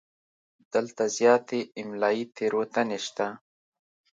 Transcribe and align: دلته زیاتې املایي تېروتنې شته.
دلته 0.73 1.03
زیاتې 1.17 1.59
املایي 1.81 2.23
تېروتنې 2.35 2.99
شته. 3.05 3.27